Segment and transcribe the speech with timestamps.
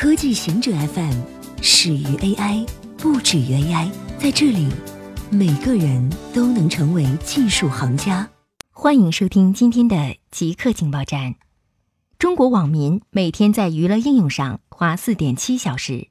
[0.00, 1.20] 科技行者 FM
[1.60, 2.66] 始于 AI，
[2.96, 3.90] 不止于 AI。
[4.18, 4.66] 在这里，
[5.30, 8.26] 每个人都能成为技术行家。
[8.70, 11.34] 欢迎收听今天的极客情报站。
[12.18, 16.08] 中国网民每天在娱乐应用上花四点七小时。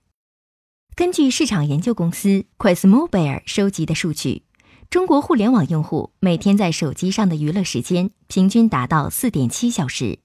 [0.96, 4.44] 根据市场研究公司 QuestMobile 收集的数据，
[4.92, 10.20] 中国互联网用户每天在手机上的娱乐时间平均达到四点七小时。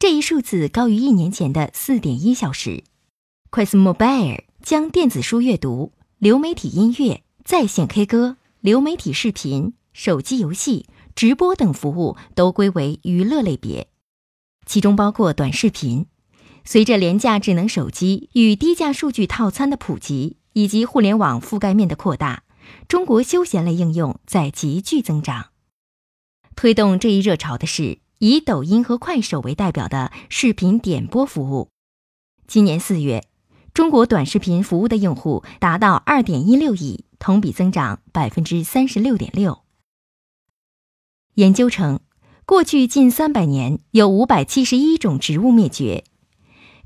[0.00, 2.82] 这一数字高于一年前的四点一小时。
[3.56, 13.88] QuestMobile 将电子书阅读、流媒体音乐、在线 K 歌、流媒体视频、手机游戏、直播等服务都归为娱乐类别，
[14.66, 16.04] 其中包括短视频。
[16.66, 22.42] 随着廉价智能手机与低价数据套餐的普及，以及互联网覆盖面的扩大，
[22.86, 25.46] 中国休闲类应用在急剧增长。
[26.54, 28.00] 推动这一热潮的是。
[28.18, 31.70] 以抖音和快手为代表的视频点播服务，
[32.46, 33.24] 今年四月，
[33.76, 39.58] 中国短视频服务的用户达到二点一六亿，同比增长百分之三十六点六。
[41.34, 42.00] 研究称，
[42.46, 46.04] 过去近三百年有五百七十一种植物灭绝。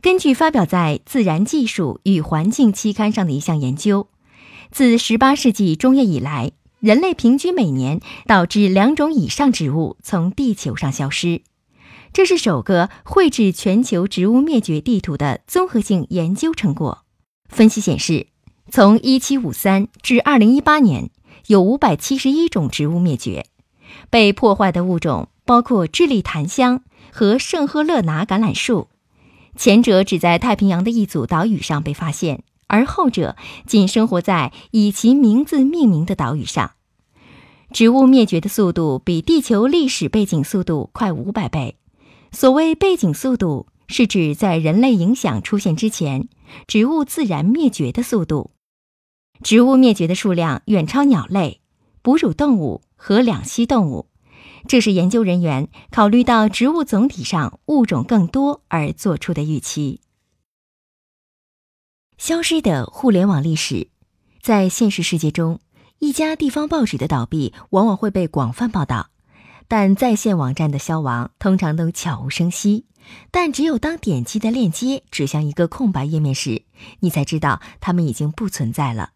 [0.03, 4.09] 根据发表在《自然技术与环境》期刊上的一项研究，
[4.73, 6.51] 自十八世纪中叶以来。
[6.81, 11.43] 人类平均每年导致两种以上植物从地球上消失，
[12.13, 17.05] 这是首个绘制全球植物灭绝地图的综合性研究成果。
[17.49, 18.27] 分析显示，
[18.71, 21.11] 从1753至2018年，
[21.47, 23.47] 有571种植物灭绝，
[24.11, 28.89] 被破坏的物种包括智利檀香和圣赫勒拿橄榄树，
[29.57, 32.43] 前者只在太平洋的一组岛屿上被发现。
[32.67, 33.35] 而后者
[33.67, 36.71] 仅生活在以其名字命名的岛屿上，
[37.73, 41.79] 植物灭绝的速度比地球历史背景速度快五百倍。
[42.33, 46.29] 所谓背景速度，是指在人类影响出现之前，
[46.67, 48.53] 植物自然灭绝的速度。
[49.43, 51.61] 植物灭绝的数量远超鸟类、
[52.03, 54.09] 哺乳动物和两栖动物，
[54.69, 60.01] 这是研究人员考虑到植物总体上物种更多而做出的预期。
[62.19, 63.89] 消失的互联网历史，
[64.43, 65.59] 在现实世界中，
[65.99, 69.09] 一家地方报纸的倒闭往往会被广泛报道，
[69.71, 72.87] 但在线网站的消亡通常都悄无声息。
[73.31, 76.65] 但只有当点击的链接指向一个空白页面时，
[76.99, 79.11] 你才知道它们已经不存在了。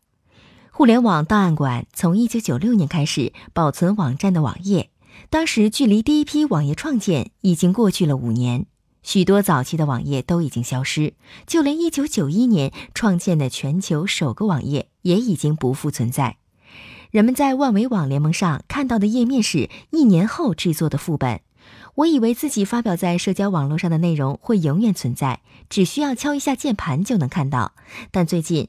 [0.71, 4.91] 互联网档案馆从1996年开始保存网站的网页，
[5.29, 8.67] 当时距离第一批网页创建已经过去了五年。
[9.03, 11.15] 许多早期的网页都已经消失，
[11.49, 16.37] 就连1991年创建的全球首个网页也已经不复存在。
[17.15, 21.43] 人们在万维网联盟上看到的页面是一年后制作的副本。
[21.95, 27.77] 我以为自己发表在社交网络上的内容会永远存在，只需要敲一下键盘就能看到。
[28.11, 28.67] 但最近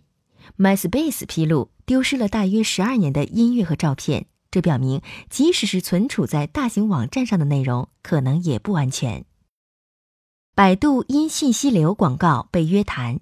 [0.59, 9.25] ，MySpace 披露丢失了大约十二年的音乐和照片，这表明即使是存储在大型网站上的内容，可能也不安全。
[10.53, 13.21] 百度因信息流广告被约谈，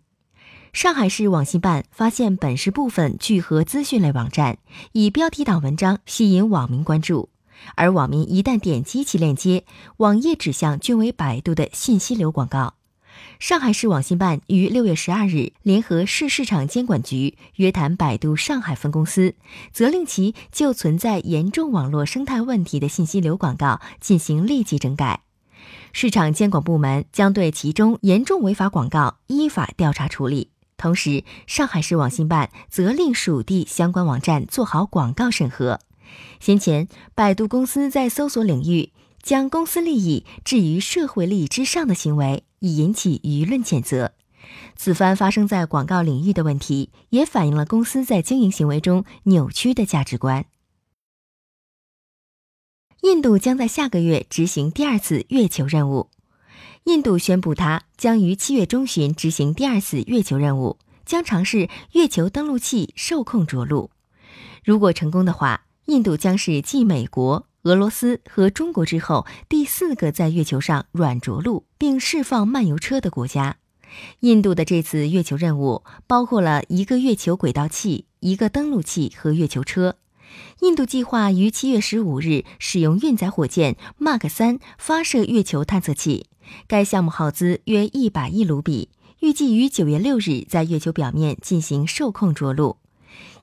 [0.73, 4.57] 上海市网信办发现本市部分聚合资讯类网站
[4.93, 7.29] 以标题党文章吸引网民关注，
[7.75, 9.65] 而网民一旦点击其链接，
[9.97, 12.73] 网页指向均为百度的信息流广告。
[13.37, 19.35] 上海市网信办于六月十二日联合市市场监管局约谈百度上海分公司，
[19.71, 25.21] 责令其就存在严重网络生态问题的信息流广告进行立即整改。
[25.93, 30.49] 市场监管部门将对其中严重违法广告依法调查处理。
[30.83, 35.79] 同时，上海市网信办责令属地相关网站做好广告审核。
[36.41, 44.11] 先前，百度公司在搜索领域将公司利益置于社会利益之上的行为，已引起舆论谴责。
[44.75, 50.45] 此番发生在广告领域的问题，也反映了公司在经营行为中扭曲的价值观。
[53.03, 56.09] 印度将在下个月执行第二次月球任务。
[56.85, 63.89] 印度宣布，它将于七月中旬执行第二次月球任务，将尝试月球登陆器受控着陆。
[64.63, 73.57] 如果成功的话，印度将是继美国、俄罗斯和中国之后第四个在月球上软着陆并释放漫游车的国家。
[74.21, 79.97] 印度的这次月球任务包括了一个月球轨道器、一个登陆器和月球车。
[80.61, 86.25] 印度计划于七月十五日使用运载火箭 Mark 三发射月球探测器，
[86.67, 92.77] 该项目耗资约一百亿卢比，预计于九月六日在月球表面进行受控着陆。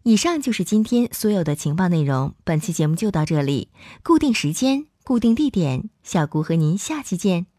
[0.02, 3.68] 以上就是今天所有的情报内容，本期节目就到这里。
[4.02, 7.49] 固定时间，固定地点，小顾和您下期见。